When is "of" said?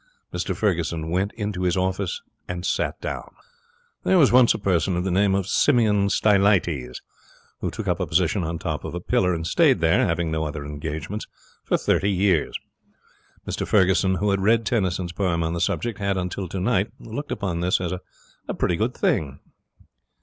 4.97-5.03, 5.35-5.45, 8.83-8.95